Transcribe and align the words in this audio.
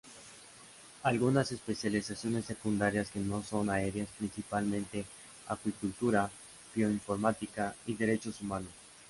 Algunas 1.03 1.51
especializaciones 1.51 2.45
secundarias 2.45 3.11
que 3.11 3.19
no 3.19 3.43
son 3.43 3.69
áreas 3.69 4.07
principales 4.17 4.83
son 4.91 5.05
Acuicultura, 5.47 6.31
Bioinformática, 6.73 7.75
y 7.85 7.93
Derechos 7.93 8.41
Humanos. 8.41 8.71